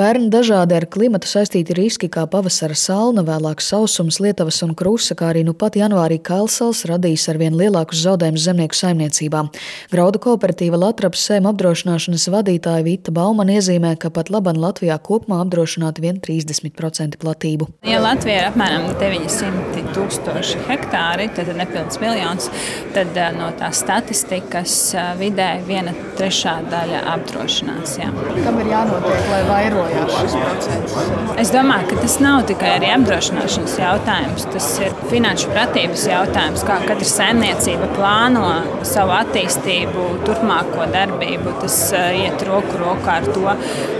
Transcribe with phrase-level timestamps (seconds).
[0.00, 5.26] Pērn dažādi ar klimatu saistīti riski, kā pavasara salna, vēlāk sausums, lietavas un krusa, kā
[5.28, 9.50] arī nu pat janvārī Kailsals radīs arvien lielākus zaudējumus zemnieku saimniecībām.
[9.92, 16.06] Graudu kooperatīva Latraps sēma apdrošināšanas vadītāja Vita Baumana iezīmē, ka pat laban Latvijā kopumā apdrošināti
[16.06, 17.68] vien 30% platību.
[17.84, 22.48] Ja Latvija ir apmēram 900 tūkstoši hektāri, tad ir nepilns miljons,
[22.96, 28.00] tad eh, no tās statistikas eh, vidē viena trešā daļa apdrošinās.
[28.00, 28.08] Jā.
[28.40, 29.44] Kam ir jānotiek, lai
[29.90, 30.96] vairojās šis procents?
[31.40, 36.78] Es domāju, ka tas nav tikai arī apdrošināšanas jautājums, tas ir finanšu pratības jautājums, kā
[36.84, 38.50] katra saimniecība plāno
[38.88, 41.54] savu attīstību, turpmāko darbību.
[41.62, 43.56] Tas uh, iet roku rokā ar to,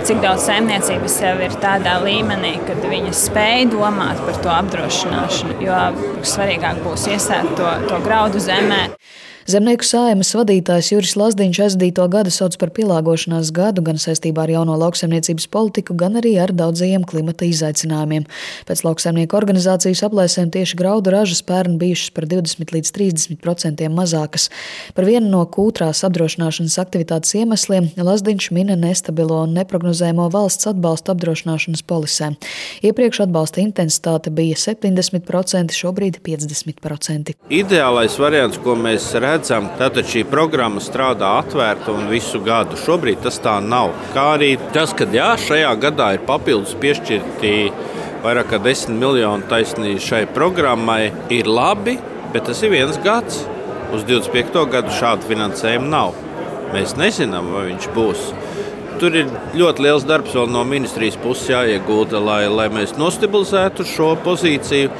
[0.08, 5.80] cik daudz saimniecības jau ir tādā līmenī, kad viņas spēj domāt par to apdrošināšanu, jo
[6.26, 8.84] svarīgāk būs iesēt to, to graudu zemē.
[9.50, 14.76] Zemnieku sājumas vadītājs Juris Lazdiņš aizdīto gadu sauc par pielāgošanās gadu gan saistībā ar jauno
[14.78, 18.28] lauksaimniecības politiku, gan arī ar daudzajiem klimata izaicinājumiem.
[18.68, 24.46] Pēc lauksaimnieku organizācijas aplēsēm tieši graudu ražas pērn bijušas par 20 līdz 30% mazākas.
[24.94, 31.82] Par vienu no kūtrās apdrošināšanas aktivitātes iemesliem Lazdiņš mina nestabilo un neprognozējumo valsts atbalstu apdrošināšanas
[31.90, 32.38] polisēm.
[32.86, 37.34] Iepriekš atbalsta intensitāte bija 70%, šobrīd 50%.
[37.50, 42.76] Ideālais variants, ko mēs redzam, redzam, tātad šī programma strādā atvērta un visu gadu.
[42.76, 43.94] Šobrīd tas tā nav.
[44.12, 47.52] Kā arī tas, ka jā, šajā gadā ir papildus piešķirti
[48.20, 51.96] vairāk kā 10 miljoni taisnīgi šai programmai, ir labi,
[52.34, 53.46] bet tas ir viens gads.
[53.96, 54.66] Uz 25.
[54.70, 56.12] gadu šādu finansējumu nav.
[56.74, 58.28] Mēs nezinām, vai viņš būs.
[59.00, 64.12] Tur ir ļoti liels darbs vēl no ministrijas puses jāiegulda, lai, lai mēs nostabilizētu šo
[64.20, 64.92] pozīciju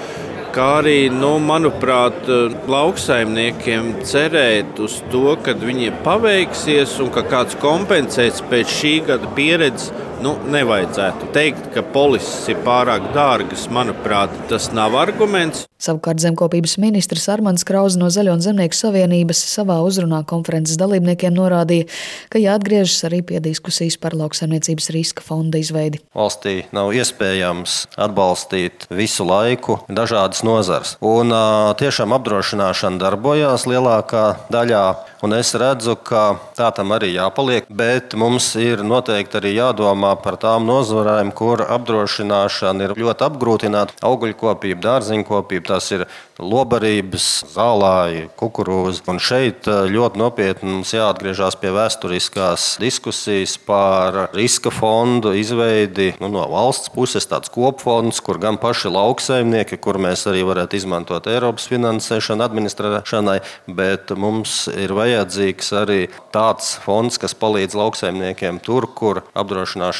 [0.54, 2.28] kā arī, nu, manuprāt,
[2.70, 9.92] lauksaimniekiem cerēt uz to, ka viņiem paveiksies un ka kāds kompensēs pēc šī gada pieredzes
[10.20, 13.64] Nu, nevajadzētu teikt, ka polises ir pārāk dārgas.
[13.72, 15.62] Manuprāt, tas nav arguments.
[15.80, 21.88] Savukārt zemkopības ministrs Armāns Krause no Zaļo un Zemnieku savienības savā uzrunā konferences dalībniekiem norādīja,
[22.28, 26.02] ka jāatgriežas arī pie diskusijas par lauksaimniecības riska fonda izveidi.
[26.12, 30.98] Valstī nav iespējams atbalstīt visu laiku dažādas nozars.
[31.00, 31.32] Un
[31.80, 34.84] tiešām apdrošināšana darbojās lielākā daļā
[35.20, 40.38] Un es redzu, ka tā tam arī jāpaliek, bet mums ir noteikti arī jādomā par
[40.40, 43.96] tām nozarēm, kur apdrošināšana ir ļoti apgrūtināta.
[44.06, 46.06] Augļkopība, dārziņkopība, tas ir
[46.40, 49.04] lobarības, zālāji, kukurūza.
[49.12, 56.30] Un šeit eh, ļoti nopietni mums jāatgriežas pie vēsturiskās diskusijas par riska fondu izveidi nu,
[56.32, 61.68] no valsts puses, tāds kopfonds, kur gan paši lauksaimnieki, kur mēs arī varētu izmantot Eiropas
[61.70, 63.38] finansēšanu administrēšanai,
[63.76, 66.00] bet mums ir vajadzīgs arī
[66.34, 69.22] tāds fonds, kas palīdz lauksaimniekiem tur, kur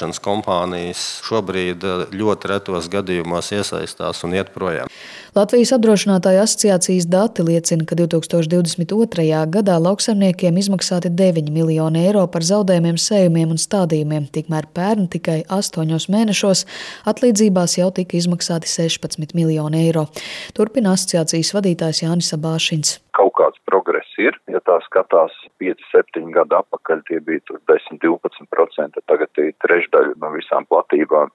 [0.01, 4.89] apdrošināšanas kompānijas šobrīd eh, ļoti retos gadījumos iesaistās un iet projām.
[5.35, 9.47] Latvijas apdrošinātāju asociācijas dati liecina, ka 2022.
[9.53, 16.11] gadā lauksaimniekiem izmaksāti 9 miljoni eiro par zaudējumiem, sējumiem un stādījumiem, tikmēr pērn tikai 8
[16.11, 16.65] mēnešos
[17.07, 20.09] atlīdzībās jau tika izmaksāti 16 miljoni eiro.
[20.57, 22.99] Turpina asociācijas vadītājs Jānis Abāšins.
[23.15, 29.01] Kaut kāds progress ir, ja tā skatās 5, 7 gadu atpakaļ, tie bija 10, 12%,
[29.09, 31.33] tagad ir trešdaļa no visām platībām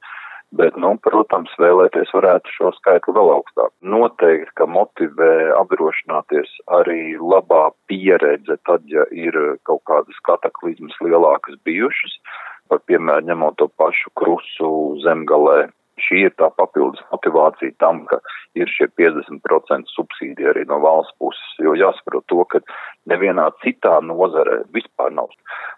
[0.56, 3.72] Bet, nu, protams, vēlēties varētu šo skaitli vēl augstāk.
[3.94, 9.36] Noteikti, ka motivē apdrošināties arī labā pieredze tad, ja ir
[9.68, 12.14] kaut kādas kataklizmas lielākas bijušas,
[12.70, 14.70] par piemēram, ņemot to pašu krusu
[15.04, 15.66] zemgalē.
[16.06, 18.20] Šī ir tā papildus motivācija tam, ka
[18.60, 22.60] ir šie 50% subsīdija arī no valsts puses, jo jāsaprot to, ka
[23.10, 25.32] nevienā citā nozarē vispār nav.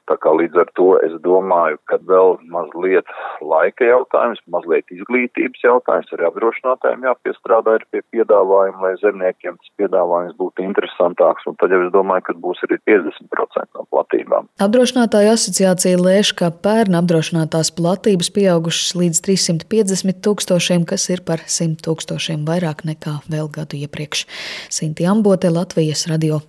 [0.07, 3.09] Tā kā līdz ar to es domāju, ka vēl mazliet
[3.43, 10.37] laika jautājums, mazliet izglītības jautājums, arī apdrošinātājiem jāpiestrādā ir pie piedāvājuma, lai zemniekiem tas piedāvājums
[10.39, 14.47] būtu interesantāks, un tad jau es domāju, ka būs arī 50% no platībām.
[14.63, 21.83] Apdrošinātāju asociācija lēš, ka pērn apdrošinātās platības pieaugušas līdz 350 tūkstošiem, kas ir par 100
[21.83, 24.23] tūkstošiem vairāk nekā vēl gadu iepriekš.
[24.71, 26.39] Sinti Ambote, Latvijas radio.